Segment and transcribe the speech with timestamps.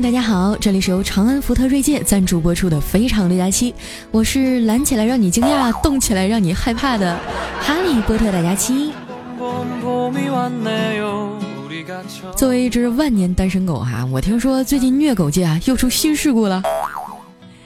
[0.00, 3.72] 大家好，这里是由长安福特锐界赞助播出的《非常六加七》，
[4.12, 7.18] 我是懒起来让你惊讶，动起来让你害怕的
[7.60, 8.92] 哈利波特大家七。
[12.36, 16.62] 作为一只万年单身狗哈，我听说最近虐狗界啊又出新事故了。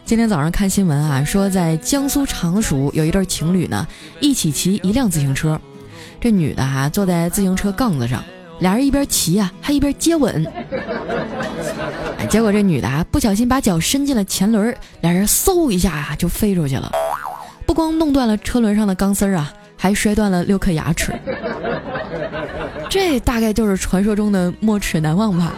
[0.07, 3.87] 今天早上看新闻啊，说在江苏常熟有一对情侣呢，
[4.21, 5.61] 一起骑一辆自行车，
[6.19, 8.25] 这女的哈坐在自行车杠子上，
[8.61, 10.51] 俩人一边骑啊还一边接吻。
[12.31, 16.91] 结果这女的啊不小心把脚伸进了前轮，俩人嗖一下啊就飞出去了，
[17.67, 21.13] 不光弄断了车轮上的钢丝儿啊，还摔断了六颗牙齿。
[22.89, 25.53] 这大概就是传说中的没齿难忘吧，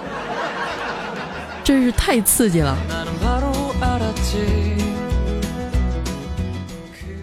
[1.62, 2.77] 真是太刺激了。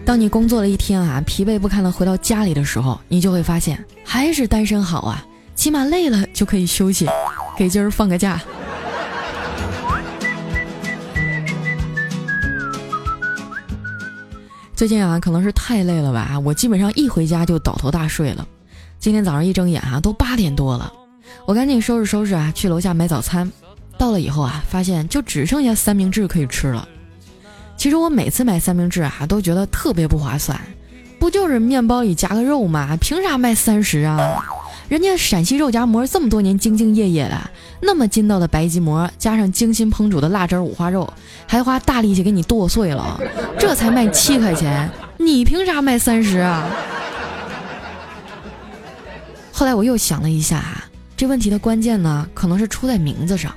[0.04, 5.24] 当你工作了一天啊，疲惫不堪的回到家里的时候，你就会发现还是单身好啊，
[5.54, 7.06] 起码累了就可以休息，
[7.56, 8.40] 给今儿放个假。
[14.82, 18.44] 最近啊，可能是太累了吧，我基本上一回家就倒头大睡了。
[18.98, 20.92] 今天早上一睁眼啊，都八点多了，
[21.46, 23.48] 我赶紧收拾收拾啊，去楼下买早餐。
[23.96, 26.88] 到了以后啊，发现就只剩下三明治可以吃了。
[27.76, 30.60] 其实我每次买三明治啊，都觉得特别不划算，
[31.20, 32.98] 不就是面包里夹个肉吗？
[33.00, 34.42] 凭啥卖三十啊？
[34.92, 41.10] 人家陕西肉夹馍这么多年兢兢业业的，那么筋道的白吉馍，加上精心烹煮的辣汁五花肉，
[41.46, 43.18] 还花大力气给你剁碎了，
[43.58, 46.68] 这才卖七块钱，你凭啥卖三十啊？
[49.50, 50.84] 后来我又想了一下，
[51.16, 53.50] 这问题的关键呢，可能是出在名字上。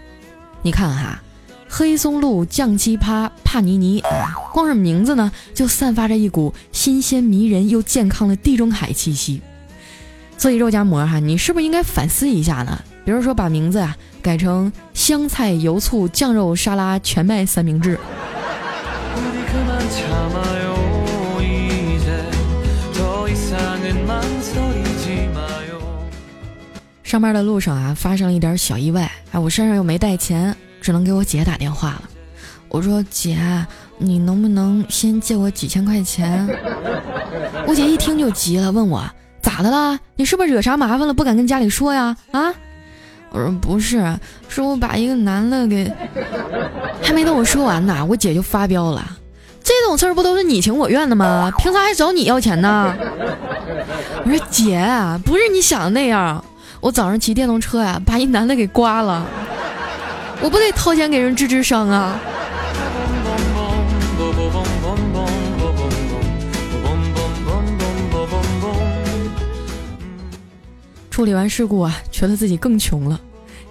[0.61, 1.21] 你看哈，
[1.67, 4.01] 黑松露酱鸡扒帕尼尼，
[4.53, 9.41] 光是名字呢，就散发着一股新鲜迷人又健康的地中海气息。
[10.37, 12.79] 所以肉夹馍哈，你是不是应该反思一下呢？
[13.03, 17.99] 比如说把名字啊改成香菜油醋酱肉沙拉全麦三明治。
[27.03, 32.03] 上班的路上啊，发生了一点小意外，哎，我身上又没带钱，只能给我姐打电话了。
[32.67, 33.37] 我说姐，
[33.97, 36.45] 你能不能先借我几千块钱？
[37.67, 39.07] 我姐一听就急了，问我
[39.45, 39.99] 咋的啦？
[40.15, 41.13] 你是不是惹啥麻烦了？
[41.13, 42.17] 不敢跟家里说呀？
[42.31, 42.51] 啊？
[43.29, 44.17] 我说不是，
[44.49, 45.91] 是我把一个男的给
[47.03, 49.05] 还没等我说完呢，我姐就发飙了。
[49.63, 51.51] 这种事儿不都是你情我愿的吗？
[51.59, 52.91] 凭啥还找你要钱呢？
[54.23, 54.83] 我说姐，
[55.23, 56.43] 不是你想的那样。
[56.81, 59.23] 我早上骑电动车呀，把一男的给刮了，
[60.41, 62.19] 我不得掏钱给人治治伤啊！
[71.15, 73.17] 处理完事故啊，觉得自己更穷了。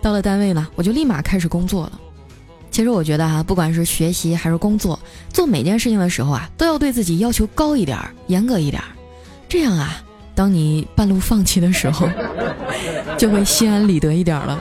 [0.00, 2.00] 到了单位呢，我就立马开始工作了。
[2.71, 4.99] 其实我觉得哈，不管是学习还是工作，
[5.31, 8.83] 做每件事情的时候啊，都要对自己要求高一点，严格一点，
[9.47, 10.03] 这样啊。
[10.34, 12.09] 当你半路放弃的时候，
[13.19, 14.59] 就会心安理得一点了。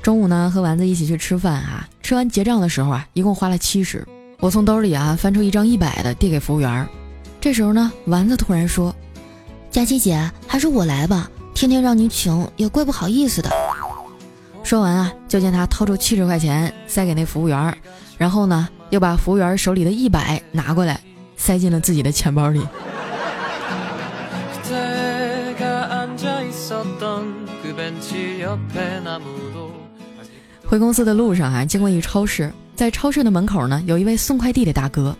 [0.00, 4.02] 中午呢，和丸子一起去吃饭啊，吃完结账的时候啊，一共花了七十。
[4.40, 6.88] 我从兜里啊翻出一张一百的，递给服务员。
[7.40, 8.94] 这时候呢，丸子突然说
[9.70, 13.50] ：“佳琪姐，还是我来吧，天天让你请也怪不好意思的。”
[14.62, 17.76] 说完啊，就见他掏出七十块钱塞给那服务员，
[18.16, 18.68] 然后呢。
[18.90, 20.98] 又把服务员手里的一百拿过来，
[21.36, 22.66] 塞进了自己的钱包里。
[30.68, 35.16] 回公司的路上啊，经过一超市，在超市的门口呢，有一位送快递的大哥，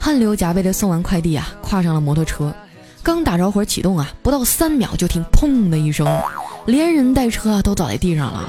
[0.00, 2.54] 汗流浃背的送完快递啊，跨上了摩托车，
[3.02, 6.06] 刚打着火启动啊，不到三秒就听砰的一声，
[6.64, 8.48] 连人带车啊都倒在地上了。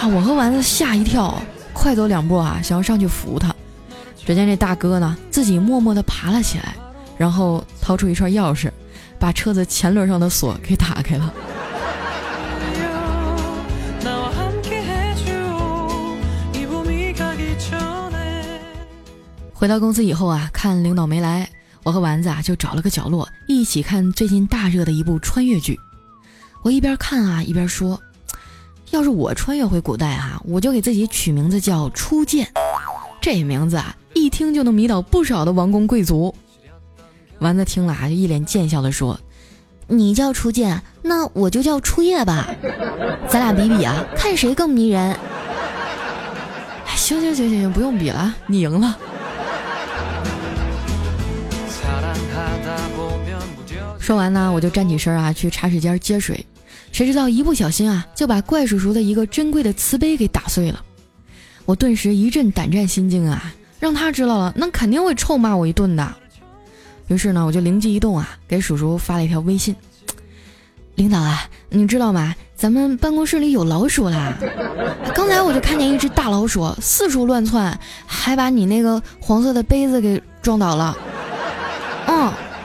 [0.00, 1.40] 啊，我和丸子吓一跳。
[1.72, 3.54] 快走两步啊，想要上去扶他，
[4.26, 6.74] 只见这大哥呢，自己默默地爬了起来，
[7.16, 8.70] 然后掏出一串钥匙，
[9.18, 11.32] 把车子前轮上的锁给打开了。
[19.60, 21.46] 回到公司以后啊，看领导没来，
[21.82, 25.78] 我和丸子啊就找了个角落，一起看最近大热的一部穿越剧。
[26.62, 28.00] 我一边看啊，一边说。
[28.90, 32.50] 要是我穿越回古代哈，我就给自己取名字叫初见，
[33.20, 36.34] 这名字啊，一听就能迷倒不少的王公贵族。
[37.40, 39.20] 丸子听了啊，就一脸贱笑的说
[39.88, 42.48] ：“你叫初见，那我就叫初夜吧，
[43.28, 45.14] 咱俩比比啊，看谁更迷人。”
[46.96, 48.96] 行行行行行，不用比了，你赢了。
[54.10, 56.44] 说完呢，我就站起身啊，去茶水间接水。
[56.90, 60.82] 谁知道一不小心啊，就把怪叔叔的一个珍贵的瓷杯给打碎了。
[61.64, 63.54] 我顿时一阵胆战心惊啊！
[63.78, 66.12] 让他知道了，那肯定会臭骂我一顿的。
[67.06, 69.76] 于是呢，我就灵机一动啊，给叔叔发了一条微信
[70.96, 72.34] ：“领导啊，你知道吗？
[72.56, 74.36] 咱们办公室里有老鼠啦！
[75.14, 80.98] 刚才我就看见一只大老鼠四处乱窜，还把你那个黄色的杯子给撞倒了。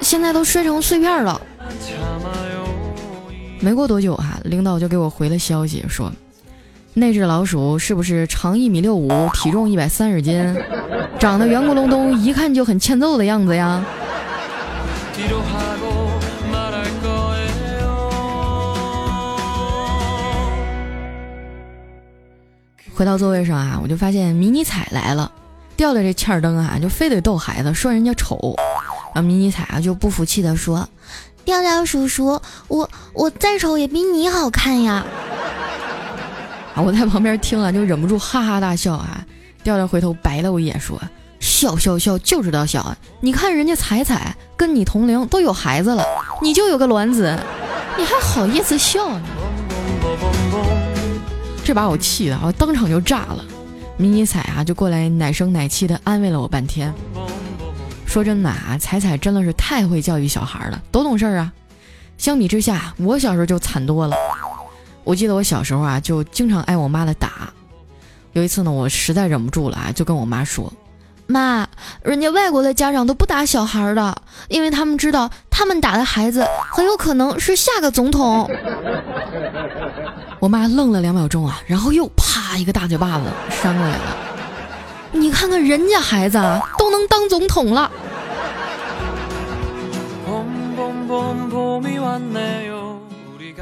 [0.06, 1.42] 现在都摔成碎片了。”
[3.60, 6.12] 没过多久啊，领导就给我回了消息，说
[6.94, 10.56] 那只老鼠是不是长一米六五，体重一百三十斤，
[11.18, 13.84] 长得圆咕隆咚，一看就很欠揍的样子呀。
[22.94, 25.32] 回到座位上啊，我就发现迷你彩来了，
[25.76, 28.56] 掉了这欠儿灯啊，就非得逗孩子，说人家丑，
[29.16, 30.88] 然后迷你彩啊就不服气的说。
[31.46, 35.06] 调调叔叔，我我再丑也比你好看呀！
[36.76, 39.24] 啊，我在旁边听了就忍不住哈哈大笑啊。
[39.64, 41.00] 调调回头白了我一眼说
[41.40, 46.04] ：“笑笑笑就知道笑，你看人家彩彩跟你同龄都有孩子了，
[46.42, 47.40] 你就有个卵子，
[47.98, 49.22] 你还好意思笑呢？”
[51.64, 53.46] 这把我气的，我当场就炸了。
[53.98, 56.94] 迷你彩啊就过来奶声奶气的安慰了我半天。
[58.16, 61.52] 说真的啊，彩彩真的是太会教育小孩了，多懂事啊！
[62.18, 64.16] 相比之下，我小时候就惨多了。
[65.04, 67.52] 我记得我小时候啊，就经常挨我妈的打。
[68.32, 70.72] 有一次呢，我实在忍不住了啊，就跟我妈说
[71.28, 71.68] ：“妈，
[72.04, 74.16] 人家外国的家长都不打小孩的，
[74.48, 78.50] 因为他们知道他们打的孩子很有可能是下个总统。”
[80.40, 84.16] 我妈愣了两秒钟啊，然后又啪一个大嘴巴子扇过来了。
[85.12, 87.92] 你看看人家孩子啊，都能当总统了。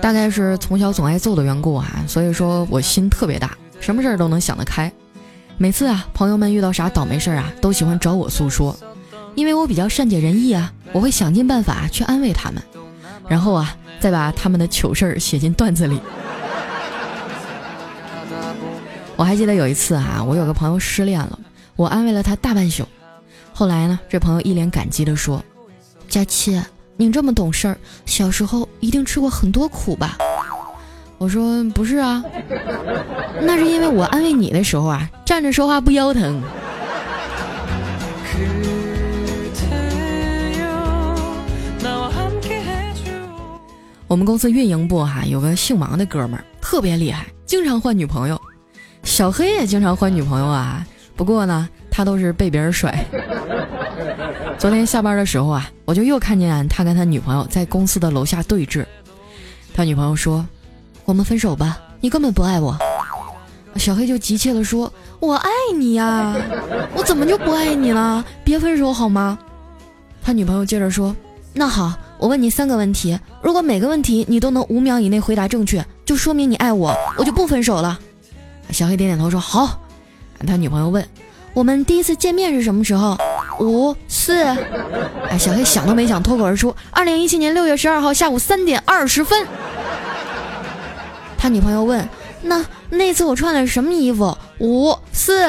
[0.02, 4.92] 大概是从小总挨揍的缘故啊，所以说我心特别大，什么事儿都能想得开。
[5.58, 8.76] 每次啊，朋友们遇到啥倒霉事儿啊，都喜欢找我诉说，
[9.36, 12.62] 因为我比较善解人意啊，我会想尽办法去安慰他们，
[13.28, 16.00] 然后啊，再把他们的糗事儿写进段子里。
[19.16, 21.40] 我还记得有一次啊，我有个朋友失恋了，
[21.76, 22.84] 我安慰了他大半宿。
[23.54, 25.42] 后来呢，这朋友一脸感激地说
[26.10, 26.60] ：“佳琪，
[26.98, 30.18] 你这么懂事儿，小时候一定吃过很多苦吧？”
[31.20, 32.24] 我说：“不是啊，
[33.42, 36.42] 那是因为我安慰你的时候啊，站着说话不腰疼。”
[44.08, 48.40] 我们公司运营部哈有个姓王的哥们儿，特别厉害，经常换女朋友。
[49.02, 50.86] 小黑也经常换女朋友啊，
[51.16, 53.04] 不过呢，他都是被别人甩。
[54.58, 58.86] 昨天下班的时候啊，我就又看见他跟他女朋友在公司的楼下对峙。
[59.74, 60.46] 他女朋友说
[61.06, 62.78] ：“我们分手吧，你根本不爱我。”
[63.76, 66.36] 小黑就急切地说：“我爱你呀，
[66.96, 68.24] 我怎么就不爱你了？
[68.44, 69.38] 别分手好吗？”
[70.22, 71.16] 他女朋友接着说
[71.54, 78.00] ：“那好，我问你三个问题，如果每个问题你都能五秒以内回答正确，就说明你爱我，我就不分手了。”
[78.70, 79.80] 小黑点点头说：“好。”
[80.46, 81.04] 他女朋友问
[81.56, 83.18] ：“我们第一次见面是什么时候？”
[83.60, 84.44] 五四。
[85.30, 89.46] 哎，小黑想都没想，脱口而出：“二零一七年六月十二号下午三点二十分。”
[91.38, 92.08] 他女朋友问
[92.44, 95.44] ：“那那次我穿的是什么衣服？”五四。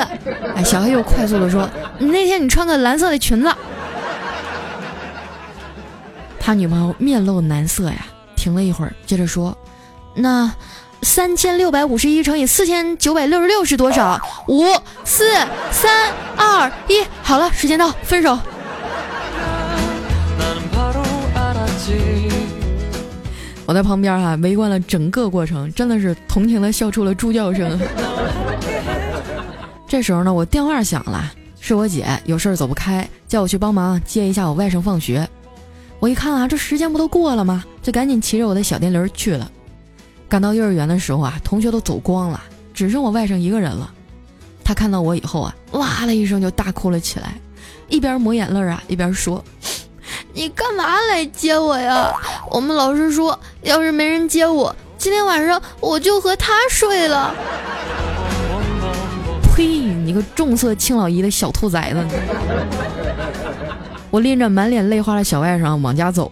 [0.54, 1.68] 哎，小黑又快速的说
[1.98, 3.52] ：“那天你穿个蓝色的裙子。”
[6.38, 8.06] 他女朋友面露难色呀，
[8.36, 9.56] 停了一会儿，接着说
[10.14, 10.52] ：“那。”
[11.02, 14.18] 三千六百五十一乘以四千九百六十六是多少？
[14.48, 14.64] 五
[15.04, 15.28] 四
[15.70, 18.38] 三二一，好了，时间到，分手。
[23.66, 27.80] 我在旁边哈围观了整个过程，真的是同情的笑出了猪叫声。
[29.88, 35.26] 这时候呢，我电话响了，是我姐有事儿走不开，叫我去帮忙接一下我外甥放学。
[36.00, 37.64] 我一看啊，这时间不都过了吗？
[37.82, 39.50] 就赶紧骑着我的小电驴去了。
[40.28, 42.42] 赶到幼儿园的时候啊，同学都走光了，
[42.74, 43.90] 只剩我外甥一个人了。
[44.62, 47.34] 他看到我以后啊，哇的一声就大哭了起来，
[47.88, 49.44] 一边抹眼泪啊，一边说
[50.34, 52.12] ：“你干嘛来接我呀？
[52.50, 57.34] 我们老师说，要是没人接我，今天晚上我就和他睡了。”
[59.56, 59.64] 呸！
[59.66, 62.04] 你个重色轻老姨的小兔崽子！
[64.10, 66.30] 我拎着满脸泪花的小外甥往家走，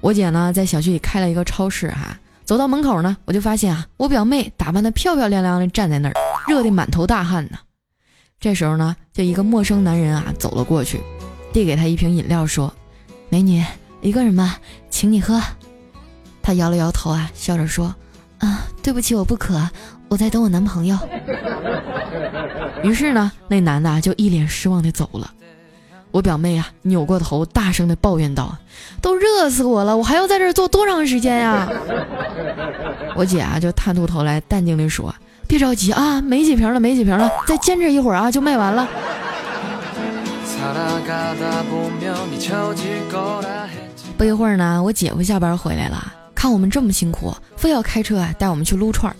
[0.00, 2.18] 我姐呢在小区里开了一个超市哈。
[2.44, 6.14] 走到门口呢，我就发现啊，我表妹打扮的漂漂亮亮的站在那儿，
[6.48, 7.58] 热得满头大汗呢。
[8.40, 10.98] 这时候呢，就一个陌生男人啊走了过去，
[11.52, 12.72] 递给他一瓶饮料，说
[13.28, 13.62] ：“美女，
[14.00, 14.56] 一个人吗？
[14.88, 15.38] 请你喝。
[16.42, 17.94] 他摇了摇头啊，笑着说
[18.40, 19.68] ：“啊，对不起，我不渴，
[20.08, 20.96] 我在等我男朋友。”
[22.82, 25.30] 于是呢，那男的啊就一脸失望的走了。
[26.10, 28.56] 我表妹啊，扭过头，大声的抱怨道
[29.02, 31.70] ：“都热死我了，我还要在这儿坐多长时间呀？”
[33.14, 35.14] 我姐啊，就探出头来，淡定的说
[35.50, 38.86] ：“别着急啊，没几瓶了，没几瓶了，再坚持一会儿啊，就卖完了。
[44.16, 49.16] ”不一会儿呢，我姐夫下班回来了，看我们这么辛苦，非要开车啊带我们去撸串儿。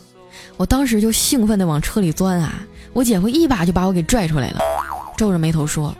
[0.56, 2.60] 我当时就兴奋的往车里钻啊，
[2.92, 4.60] 我姐夫一把就把我给拽出来了，
[5.16, 5.92] 皱着眉头说。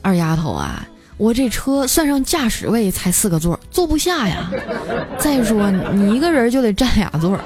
[0.00, 0.84] 二丫头啊，
[1.18, 4.50] 我这车算上驾驶位才四个座，坐不下呀。
[5.16, 7.38] 再说你一个人就得占俩座，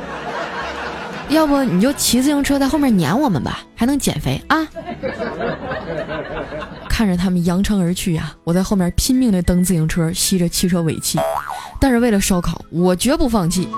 [1.29, 4.67] 要不你就骑自行车在后面撵我们吧，还能减肥啊。
[6.89, 11.19] 看着他们扬长而去呀，我在后面拼命的蹬自行车，吸着汽车尾气。
[11.79, 13.69] 但是为了烧烤，我绝不放弃。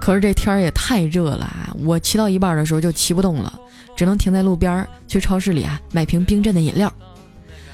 [0.00, 3.52] 可是这天儿也太热了啊，我骑到一半的时候就骑不动了，
[3.96, 6.92] 只能停在路边去超市里啊买瓶冰镇的饮料。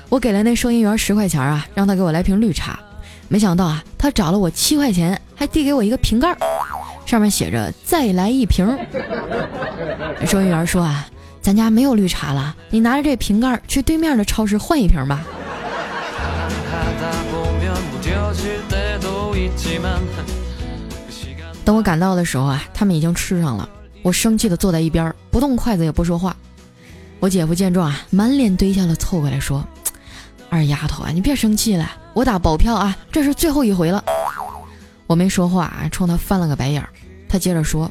[0.09, 2.79] 我给了那收银员十块钱啊，让他给我来瓶绿茶。
[3.29, 6.35] 没想到啊，他找了我七块钱，还递给我一个瓶盖，
[7.11, 8.64] 上面写着“再来一瓶”。
[10.25, 11.09] 收银员说啊，
[11.43, 15.21] 咱家没有绿茶了，你拿着这瓶盖去对面的超市换一瓶吧。
[21.64, 23.69] 等我赶到的时候啊，他们已经吃上了。
[24.02, 26.37] 我生气的坐在一边，不动筷子也不说话。
[27.19, 29.67] 我姐夫见状啊，满脸堆笑的凑过来说。
[30.49, 34.05] 二丫头啊，你别生气了，我打保票啊，这是最后一回了。
[35.11, 36.88] 我没说话，冲他翻了个白眼儿。
[37.29, 37.90] 他接着说：“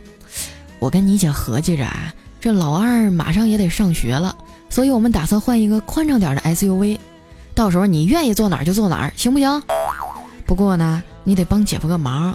[0.79, 4.33] 我跟你姐合计着啊，这老二马上也得上学了，
[4.69, 6.97] 所以我们打算换一个宽敞点的 SUV，
[7.53, 9.61] 到时候你愿意坐哪儿就坐哪儿，行不行？
[10.45, 12.33] 不过呢，你得帮姐夫个忙。”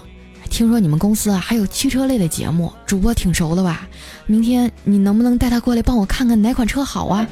[0.51, 3.87] 听说你们公司啊还有汽车类的节目，主播挺熟的吧？
[4.27, 7.25] 明天你能不能带他过来帮我看看哪款车好啊？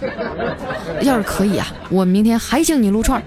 [1.03, 3.21] 要是可以啊，我明天还请你撸串。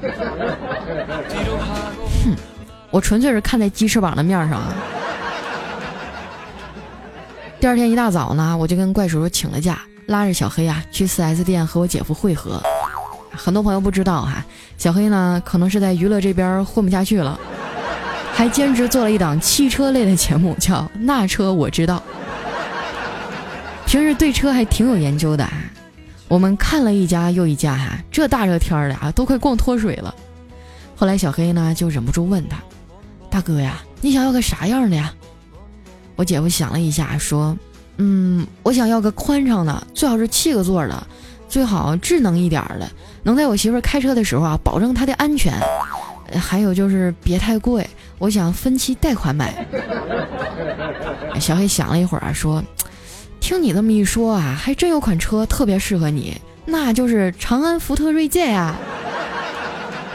[2.91, 4.75] 我纯粹是看在鸡翅膀的面上啊。
[7.59, 12.63] 第二天一大早呢，我就跟怪叔叔请了假，拉着小黑啊去 4S 店和我姐夫会合。
[13.33, 14.45] 很多朋友不知道哈，
[14.79, 17.39] 小黑呢可能是在娱乐这边混不下去了。
[18.33, 21.97] 还兼职做了一档汽车类的节目，叫《那车我知道》。
[23.87, 25.49] 平时对车还挺有研究的。
[26.29, 30.15] 我们看了一家又一家，哈，这大热天的啊，都快逛脱水了。
[30.95, 32.59] 后来小黑呢就忍不住问他
[33.37, 35.13] ：“大哥呀，你想要个啥样的呀？”
[36.17, 37.55] 我姐夫想了一下，说
[37.99, 41.07] ：“嗯，我想要个宽敞的，最好是七个座的，
[41.47, 42.91] 最好智能一点的，
[43.23, 45.53] 能在我媳妇开车的时候啊，保证她的安全。
[46.41, 47.87] 还有就是别太贵。”
[48.19, 49.67] 我想分期贷款买。
[51.39, 52.65] 小黑想了一会儿啊，说
[53.39, 58.75] ：“听你这么一说啊，还真有款车特别适合你，那就是长安福特锐界呀。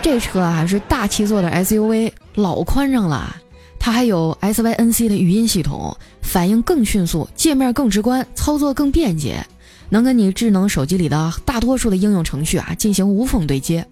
[0.01, 3.36] 这车啊是大七座的 SUV，老宽敞了。
[3.79, 9.46] 它还有 SYNC 的语音系统，反应更迅速，界面更直观，操作更便捷，
[9.89, 13.86] 能跟你智能手机里的大多数的应用程序啊进行无缝对接。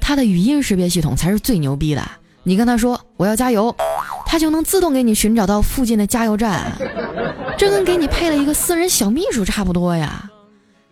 [0.00, 2.02] 它的语音识别系统才是最牛逼的。”
[2.42, 3.74] 你跟他说我要加油，
[4.24, 6.72] 它就能自动给你寻找到附近的加油站，
[7.58, 10.30] 这跟给你配了一个私人小秘书差不多呀。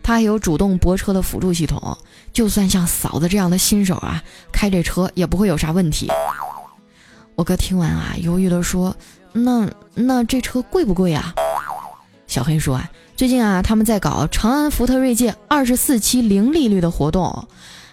[0.05, 1.97] 他还有主动泊车的辅助系统，
[2.31, 4.21] 就算像嫂子这样的新手啊，
[4.51, 6.11] 开这车也不会有啥问题。
[7.33, 8.95] 我哥听完啊，犹豫的说
[9.33, 11.33] ：“那那这车贵不贵啊？”
[12.27, 17.47] 小黑说：“啊，最近啊，他们在搞长安福特锐界二十四期零利率的活动。”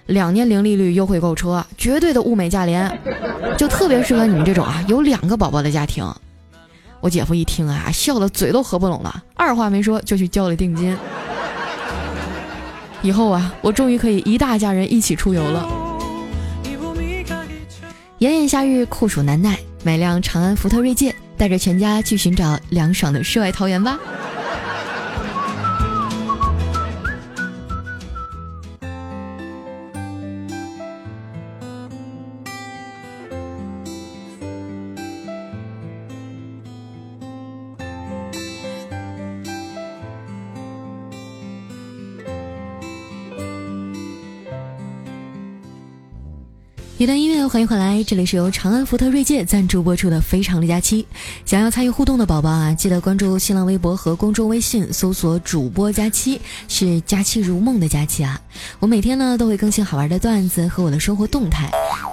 [0.04, 3.00] 两年零利率优惠购车，绝对的物美价廉，
[3.56, 6.06] 就特别适合你们这种啊有两个宝宝的家庭。
[7.00, 10.94] 我姐夫一听啊，笑得嘴都合不拢了，二话没说就去交了定金。
[13.02, 15.68] 以后啊，我终于可以一大家人一起出游了。
[18.18, 23.98] 炎炎夏日酷暑难耐，买辆长安福特锐界，带着全家去寻找凉爽的世外桃源吧。
[47.02, 51.02] 一段音乐，欢迎回来，这里是由长安福特锐界赞助播出的《非常的假期》。
[51.44, 56.40] 想要参与互动的宝宝啊，记得关注新浪微博和公众微信，搜索“主播佳期”，
[56.70, 58.40] 是“佳期如梦”的佳期啊。
[58.78, 61.68] 我每天呢都会更新好玩的段子和我的生活动态。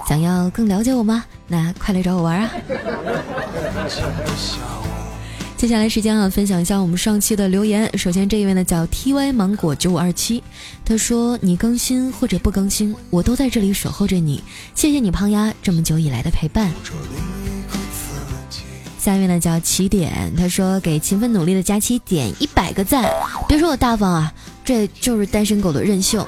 [0.08, 1.24] 想要更了解我吗？
[1.46, 2.50] 那快来找我玩啊！
[5.60, 7.98] 接下来时间啊，分享一下我们上期的留言。
[7.98, 10.42] 首先这一位呢叫 T Y 芒果九五二七，
[10.86, 14.42] 他说你更新或者不更新，我都在这里守候着你。
[14.74, 16.72] 谢谢你胖丫这么久以来的陪伴。
[18.98, 23.10] 下一位呢叫起点，他说给勤奋努力的佳期点一百个赞。
[23.46, 24.32] 别说我大方啊，
[24.64, 26.24] 这就是单身狗的任性。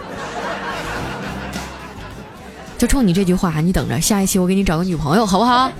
[2.76, 5.72] 就冲你这句话，你等着，下一期我给你找个女朋友，好不好？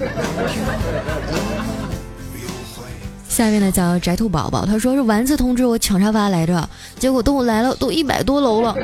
[3.33, 8.77] 下面呢叫宅兔宝宝，他说是丸子通知我抢沙发来着，结果等我来了都一百多楼了。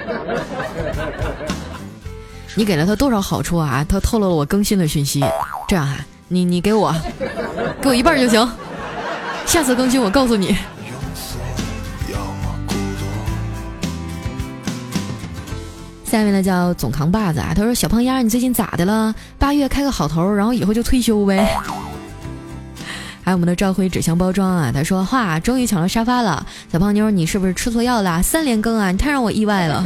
[2.55, 3.85] 你给了他多少好处啊？
[3.87, 5.23] 他透露了我更新的讯息。
[5.69, 6.95] 这样啊，你你给我，
[7.83, 8.51] 给我一半就行。
[9.45, 10.57] 下次更新我告诉你。
[16.07, 19.15] 下面呢叫总扛把子啊，他说小胖丫你最近咋的了？
[19.39, 21.55] 八月开个好头，然后以后就退休呗。
[23.29, 28.23] 还有我们的召回纸箱包装啊，他说：“哇，终于抢到沙发了，小胖妞，你是不是吃错药了？
[28.23, 29.85] 三连更啊，你太让我意外了。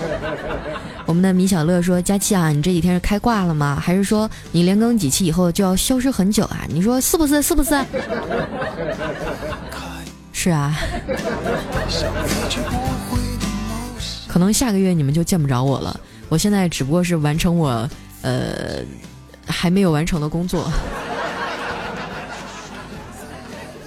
[1.08, 3.82] ”我们的米小乐说：“佳期啊，你这几天是开挂了吗？
[3.82, 6.66] 还是说你连更几期以后就要消失很久啊？
[6.68, 7.40] 你说是不是？
[7.40, 7.70] 是不是？”
[10.34, 10.76] 是啊，
[14.28, 15.98] 可能下个月你们就见不着我了。
[16.28, 17.88] 我现在只不过是完成我
[18.20, 18.82] 呃
[19.46, 20.70] 还没有完成的工作。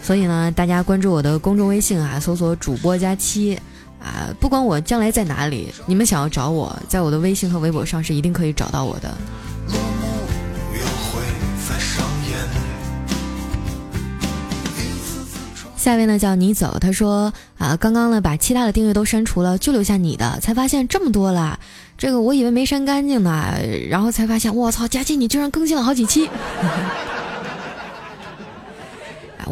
[0.03, 3.57] 所以呢，大家关注我的公众微信啊，搜索“主播佳期”，
[4.03, 9.15] 啊，不管我将来在哪里，你们想要找我，在我的微信和微博上是一定可以找到我的。
[15.77, 21.57] 下面呢叫你走，他说啊，刚刚呢把其他的订阅都删除了，就留下你的，才发现这么多了，
[21.97, 23.55] 这个我以为没删干净呢，
[23.89, 26.29] 然后才发现，我操，佳期你居然更新了好几期。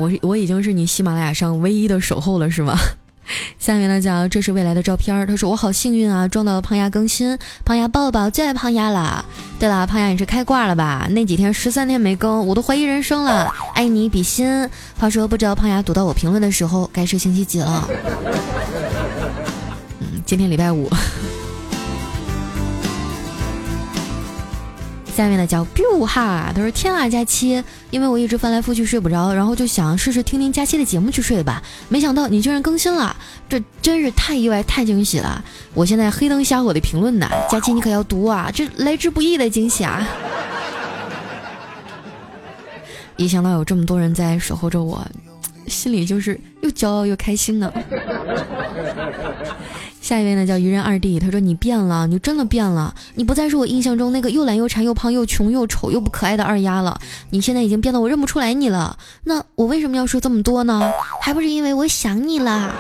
[0.02, 2.76] 我我已经是你喜马拉雅上唯一的守候了，是吗？
[3.60, 5.26] 下面呢讲这是未来的照片。
[5.28, 9.24] 他说我好幸运啊，撞到了胖丫更新，胖丫抱抱，最爱胖丫了。
[9.60, 11.08] 对了，胖丫你是开挂了吧？
[11.12, 13.54] 那几天十三天没更，我都怀疑人生了。
[13.76, 14.68] 爱你比心。
[14.98, 17.88] 话说不知道胖丫读到我评论的时候，该是星期几了？
[20.00, 20.90] 嗯，今天礼拜五。
[25.12, 31.62] 下面的叫 biu 哈，他说天啊，佳期，因为我一直翻来覆去睡不着，然后就想试试听听佳期的节目去睡吧。
[31.90, 33.16] 没想到你居然更新了，
[33.48, 35.44] 这真是太意外、太惊喜了！
[35.74, 40.08] 我现在黑灯瞎火的评论呢，佳期你可要读啊，这来之不易的惊喜啊！
[43.18, 45.06] 一想到有这么多人在守候着我，
[45.68, 47.72] 心里就是又骄傲又开心呢。
[50.12, 59.00] 下一位呢叫愚人二弟，他说你变了，你真的变了，你不再是我印象中那个又懒又馋又胖又穷又丑又不可爱的二丫了，你现在已经变得我认不出来你了。
[59.24, 60.92] 那我为什么要说这么多呢？
[61.24, 62.76] 还不是因为我想你了。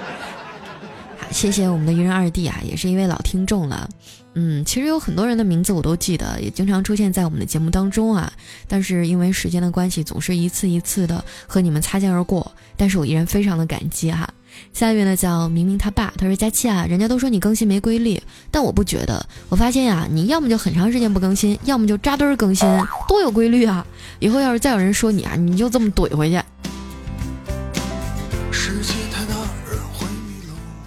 [1.32, 3.88] 谢谢我们的愚人二弟啊，也是一位老听众了。
[4.34, 8.30] 嗯，其实有很多人的名字我都记得，也经常出现在我们的节目当中啊。
[8.68, 12.52] 但是因为时间的关系，总是一次一次的和你们擦肩而过。
[12.76, 14.28] 但是我依然非常的感激哈。
[14.72, 19.24] 下一位呢叫明明他爸，他说佳期啊，人家都说你更新没规律，但我不觉得。
[19.48, 22.66] 我发现呀，你要么就很长时间不更新，要么就扎堆儿更新，
[23.08, 23.84] 多有规律啊！
[24.18, 26.40] 以后要是再有人说你啊，你就这么怼回去。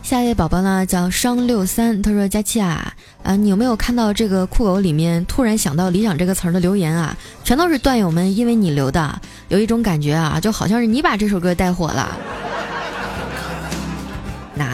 [0.03, 7.17] 下一位宝宝呢叫商六三，他说佳期啊，啊，你有没有看到这个酷狗里面突然想到理想这个词儿的留言啊？
[7.43, 12.15] 全都是段友们因为你留的，有一种感觉啊，就好像是你把这首歌带火了。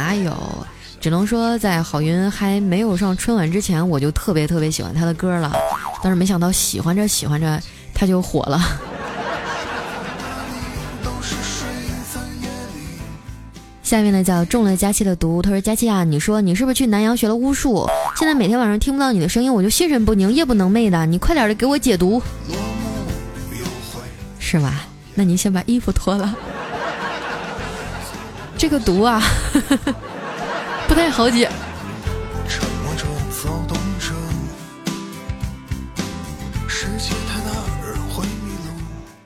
[0.09, 0.33] 哪有？
[0.99, 5.55] 只能说在郝云还没有上春晚之前，我就特别特别喜欢他的歌了。
[6.01, 7.61] 但是没想到喜欢着喜欢着，
[7.93, 8.59] 他就火了。
[13.83, 17.87] 下面呢叫中了佳期的毒，他说佳期啊，你说你是不是去南阳学了巫术？
[18.17, 21.05] 现在每天晚上听不到你的声音，我就心神不宁，夜不能寐的。
[21.05, 22.19] 你快点的给我解毒，
[24.39, 24.85] 是吧？
[25.13, 26.35] 那你先把衣服脱了。
[28.59, 29.23] 这个毒啊，
[30.85, 31.49] 不太好解。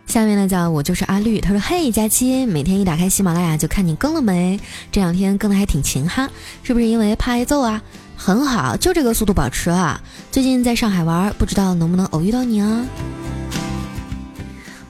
[0.05, 4.59] 下面呢叫我就是阿绿，他说：“嘿，佳期，每天一打开喜马拉雅就看你更了没？
[4.91, 6.29] 这两天更的还挺勤哈，
[6.61, 7.81] 是不是因为怕挨揍啊？
[8.15, 9.99] 很好，就这个速度保持啊！
[10.31, 12.85] 最近在上海玩，不知道能不能偶遇到你啊？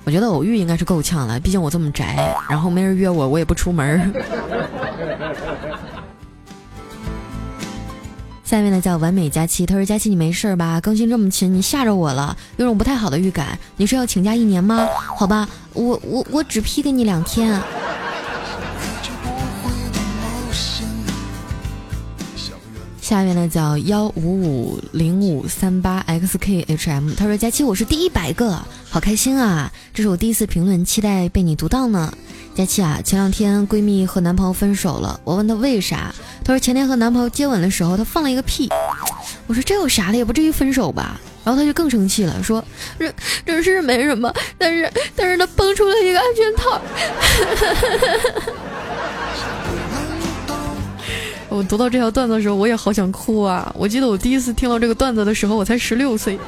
[0.06, 4.14] 我觉得偶遇应该是够呛了，毕竟我这么宅，然后没人约我，我也不出门。
[8.44, 10.80] 下面呢叫完美佳期，他说佳期你没事吧？
[10.82, 13.58] 更新这么勤，你吓着我了，有种不太好的预感。
[13.78, 14.86] 你是要请假一年吗？
[15.16, 17.60] 好吧，我我我只批给你两天。
[23.04, 28.58] 下面呢叫幺五五零五三八 xkhm，他说佳期我是第一百个，
[28.90, 29.70] 好开心啊！
[29.94, 32.14] 这是我第一次评论，期待被你读到呢。
[32.56, 38.70] 佳期啊，前两天闺蜜和男朋友分手了，我问她为啥，她说前天和男朋友接吻的时候，她放了一个屁。
[39.48, 41.20] 我说这有啥的，也不至于分手吧？
[41.44, 42.64] 然后她就更生气了，说
[42.98, 43.14] 这
[43.46, 46.82] 这是没什么，但是但是她蹦出了一个安全套。
[51.56, 53.72] 我读到这条段子的时候，我也好想哭啊！
[53.78, 56.40] 我记得我第一次听到这个段子的时候，我才十六岁。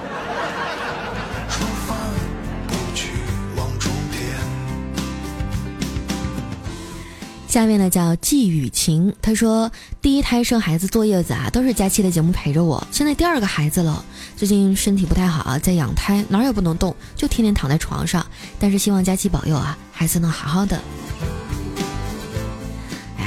[7.47, 12.85] 下面呢叫季雨晴，她说第一胎生孩子坐月子啊，都是佳期的节目陪着我。
[12.91, 14.03] 现在第二个孩子了，
[14.35, 18.25] 最近身体不太好啊，在养胎，哪儿也不能动，就天天躺在床上。
[18.57, 20.81] 但是希望佳期保佑啊，孩子能好好的。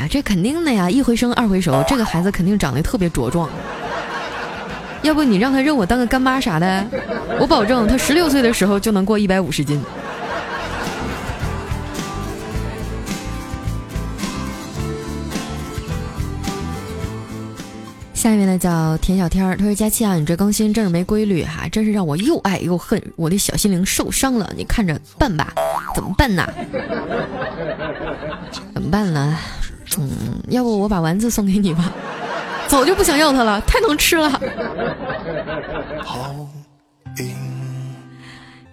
[0.09, 3.49] 这肯定的呀，一回生二回熟，这个孩子肯定长得特别茁壮。
[5.03, 6.85] 要不你让他认我当个干妈啥的，
[7.39, 9.81] 我保证他十六岁的时候就能过一百五十斤。
[18.13, 25.53] 下面呢叫田小天儿，他说佳期啊，你这更新真是没规律哈，真是让我又爱又恨，我的小心灵受伤了，你看着办吧，
[25.95, 26.45] 怎么办呢？
[28.75, 29.39] 怎么办呢？
[29.97, 30.11] 嗯，
[30.49, 31.93] 要不我把丸子送给你吧，
[32.69, 34.31] 早就不想要它了，太能吃了。
[36.03, 36.49] 好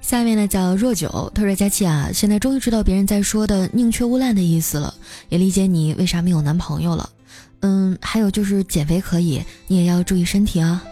[0.01, 4.93] 下面呢叫若九，他说佳琪啊，现在终于知道别人在说的宁缺毋滥的意思了，
[5.29, 7.09] 也理解你为啥没有男朋友了。
[7.61, 10.83] 嗯，还有就是减肥可以，你也要注意身体啊。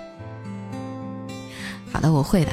[1.91, 2.51] 好的，我会的。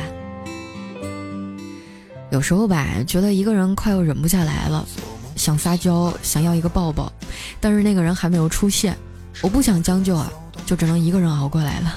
[2.31, 4.87] 有时候吧，觉得一个人快要忍不下来了。
[5.37, 7.13] 想撒娇，想要一个抱抱，
[7.61, 8.97] 但是那个人还没有出现。
[9.43, 10.31] 我不想将就啊，
[10.67, 11.95] 就只能一个人熬过来了。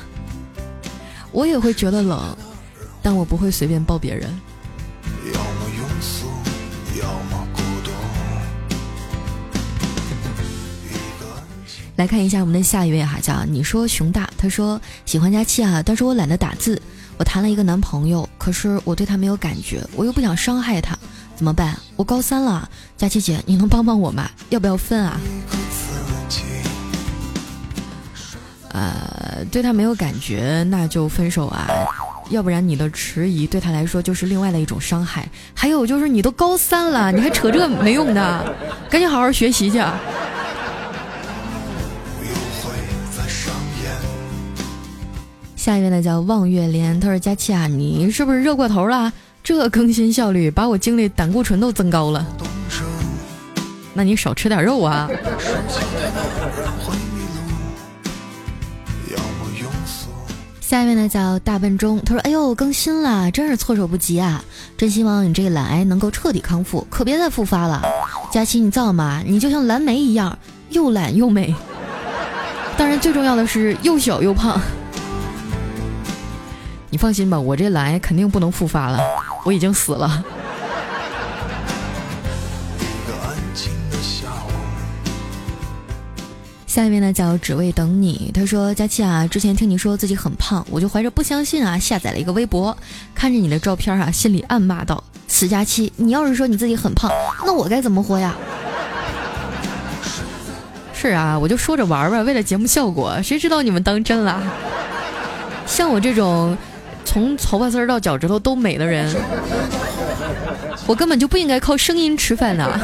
[1.32, 2.36] 我也会觉得冷，
[3.02, 4.34] 但我不会随便抱别人。
[11.96, 16.82] 来看一下我们的下一位哈，叫你说熊大，他说喜欢佳期啊，但是我懒得打字。
[17.18, 20.98] 我谈了一个男朋友，可是我对他没有感觉，我又不想伤害他。
[21.36, 21.78] 怎么办？
[21.96, 24.30] 我高三了，佳琪姐，你能帮帮我吗？
[24.50, 25.20] 要不要分啊？
[28.70, 31.68] 呃，对他没有感觉，那就分手啊！
[32.30, 35.28] 要不然你的迟疑对他来说就是另外的一种伤害。
[35.54, 38.56] 还有就是你都高三了，你还扯这没用的，
[38.90, 39.84] 赶紧好好学习去。
[45.56, 49.14] 下一位呢叫望月莲，他说佳琪啊，你是不是热过头了？
[49.44, 52.26] 这更新效率把我精力胆固醇都增高了，
[53.94, 55.10] 那你少吃点肉啊。
[60.62, 64.44] 下一位呢叫大笨钟，他说：“哎呦，更新了，真是措手不及啊！
[64.76, 67.84] 真希望你这个懒癌能够彻底康复，可别再复发了。
[68.32, 69.22] 佳琪，你造吗？
[69.24, 70.36] 你就像蓝莓一样，
[70.70, 71.54] 又懒又美，
[72.76, 74.60] 当然最重要的是又小又胖。
[76.90, 79.00] 你放心吧，我这懒癌肯定不能复发了。”
[79.44, 80.24] 我已经死了。
[86.66, 88.32] 下一位呢叫只为等你。
[88.34, 92.76] 他说：“佳琪啊，之前听你说自己很胖，我就怀着不相信啊，下载了一个微博，
[93.14, 97.12] 看着你的照片啊，心里暗骂道：死佳期，你要是说你自己很胖，
[97.46, 98.34] 那我该怎么活呀？”
[100.96, 104.42] 是啊，我就说着玩玩，为了节目效果，谁知道你们当真了？
[105.68, 106.58] 像我这种。
[107.06, 109.14] 从头发丝到脚趾头都美的人，
[110.88, 112.80] 我根本就不应该靠声音吃饭呐。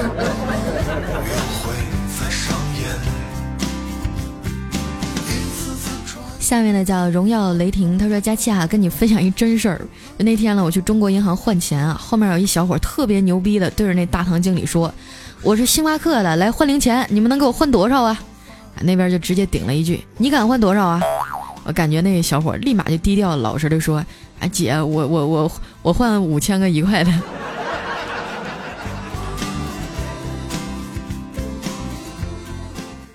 [6.39, 9.79] 下面呢叫荣耀雷霆，他说佳琪啊，跟你分享一真事儿。
[10.17, 14.91] 那天呢，我去中国银行换钱啊，后面有一小伙特别牛逼的对着那大堂经理说
[15.43, 18.19] ：“我是星巴克的，来换零钱，你们能给我换多少啊？”
[18.81, 20.99] 那边就直接顶了一句：“你敢换多少啊？”
[21.69, 24.03] 我感觉那个小伙立马就低调老实的说
[24.41, 25.51] ：“啊姐，我我我
[25.83, 27.11] 我换五千个一块的。”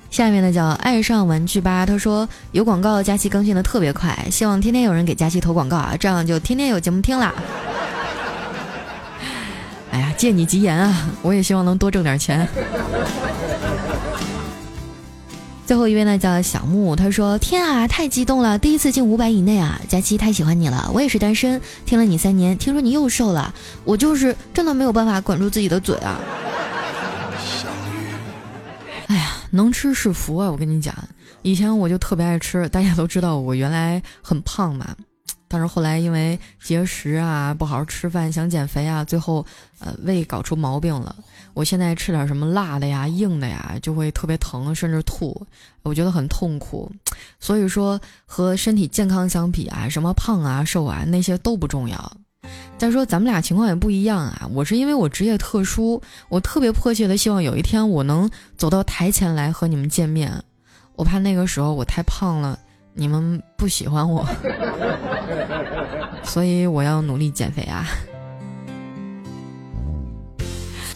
[0.08, 7.34] 下面呢叫爱上玩具吧，他说有广告，佳期更新的特别快，希望天天有人给佳期投广告啊，这样就天天有节目听啦。
[9.90, 12.48] 哎呀，借你吉言啊，我也希望能多挣点钱。
[15.66, 19.80] 最后一位呢叫小木，他说：“天啊，太激动了，第一次进五百以内啊！
[19.88, 26.20] 佳期太喜欢你了，我也是单身，听了你三年，听说你又瘦了，我就是真的没有办法管住自己的嘴啊！
[29.06, 30.50] 哎呀，能吃是福啊！
[30.50, 30.94] 我跟你讲，
[31.40, 34.94] 以前我就特别爱吃，大家都知道我原来很胖嘛。”
[35.48, 39.44] 但是后来因为节食啊，不好好吃饭，想减肥啊，最后
[39.78, 41.14] 呃胃搞出毛病了。
[41.52, 45.46] 我现在吃点什么辣的呀、硬的呀，就会特别疼，甚至吐，
[45.82, 46.90] 我觉得很痛苦。
[47.38, 52.16] 所以说和身体健康相比啊，什么胖啊、瘦啊那些都不重要。
[52.76, 60.42] 再说咱们俩情况也不一样啊，我是因为我职业特殊，我特别迫切的希望有一天我能走到台前来和你们见面，
[60.96, 62.58] 我怕那个时候我太胖了。
[62.94, 64.24] 你们不喜欢我，
[66.22, 67.84] 所以我要努力减肥啊！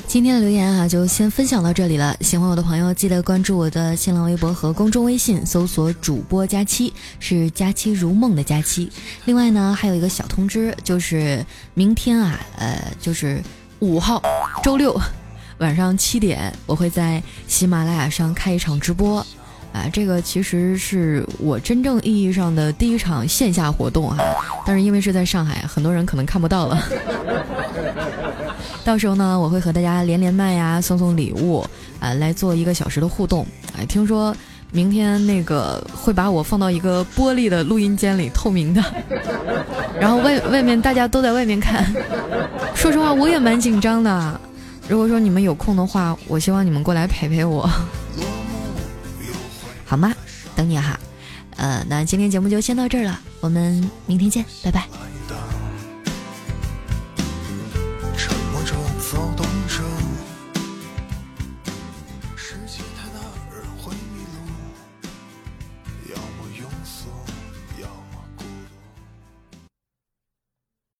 [0.07, 2.17] 今天的留言啊，就先分享到这里了。
[2.21, 8.91] 喜欢我的朋友，记得关注我的新浪微博和公众微信，搜索“主播佳期”，是“佳期如梦”的佳期。
[9.27, 13.43] 另外呢，还有一个小通知，就是明天啊，呃，就是
[13.81, 14.23] 五号
[14.63, 14.99] 周六
[15.59, 19.27] 晚上七点，我会在喜马拉雅上开一场直播。
[19.73, 24.17] 啊，这个其实是我真正意义上的第一场线下活动哈，
[24.67, 26.83] 但是因为是在上海，很多人可能看不到了。
[28.85, 31.65] 到时候呢，我会和大家连连麦呀，送送礼物，
[32.01, 33.47] 啊，来做一个小时的互动。
[33.79, 34.35] 哎，听说
[34.73, 38.83] 明天那个会把我放到一个玻璃的录音间里，透明的，
[40.01, 41.85] 然后外外面大家都在外面看。
[42.75, 44.41] 说实话，我也蛮紧张的。
[44.89, 47.69] 如果说你们有空的话，我希望你们过来陪陪我。
[49.89, 50.15] 好吗？
[50.55, 51.01] 等你哈，
[51.57, 55.08] 呃，那今天节目就先到这儿了，我们明天见，拜拜。